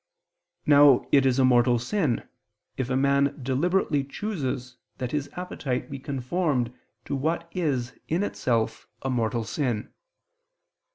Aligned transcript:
Now 0.65 1.05
it 1.11 1.27
is 1.27 1.37
a 1.37 1.45
mortal 1.45 1.77
sin, 1.77 2.27
if 2.75 2.89
a 2.89 2.97
man 2.97 3.37
deliberately 3.39 4.03
chooses 4.03 4.77
that 4.97 5.11
his 5.11 5.29
appetite 5.33 5.91
be 5.91 5.99
conformed 5.99 6.73
to 7.05 7.15
what 7.15 7.47
is 7.51 7.93
in 8.07 8.23
itself 8.23 8.87
a 9.03 9.11
mortal 9.11 9.43
sin. 9.43 9.93